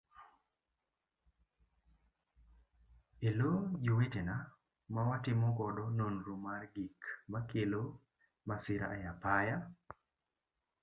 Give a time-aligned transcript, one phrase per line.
[3.27, 3.51] Elo
[3.83, 4.35] jowetena
[4.93, 6.99] ma watimo godo nonro mar gik
[7.31, 7.81] makelo
[8.47, 9.55] masira e apaya.